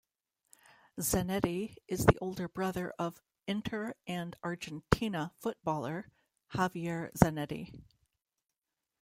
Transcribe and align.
Zanetti 0.99 1.75
is 1.87 2.07
the 2.07 2.17
older 2.17 2.47
brother 2.47 2.91
of 2.97 3.21
Inter 3.45 3.93
and 4.07 4.35
Argentina 4.43 5.31
footballer 5.37 6.09
Javier 6.53 7.13
Zanetti. 7.13 7.83